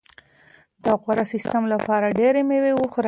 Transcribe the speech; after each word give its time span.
د 0.83 0.85
غوره 1.01 1.25
سیستم 1.33 1.63
لپاره 1.73 2.07
ډېره 2.19 2.41
مېوه 2.49 2.71
وخورئ. 2.75 2.99